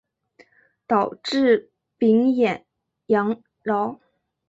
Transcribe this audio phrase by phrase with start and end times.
[0.87, 1.69] 导致
[1.99, 2.65] 丙寅
[3.05, 3.99] 洋扰。